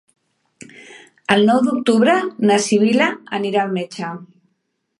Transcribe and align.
El 1.35 1.45
nou 1.49 1.59
d'octubre 1.67 2.15
na 2.51 2.57
Sibil·la 2.69 3.11
anirà 3.41 3.63
al 3.67 3.77
metge. 3.77 4.11